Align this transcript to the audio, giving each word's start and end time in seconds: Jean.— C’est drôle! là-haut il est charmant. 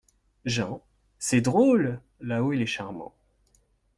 Jean.— 0.45 0.81
C’est 1.19 1.41
drôle! 1.41 2.01
là-haut 2.21 2.53
il 2.53 2.61
est 2.63 2.65
charmant. 2.65 3.13